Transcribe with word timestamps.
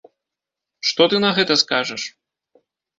Што 0.93 1.03
ты 1.13 1.21
на 1.27 1.31
гэта 1.37 1.61
скажаш? 1.67 2.03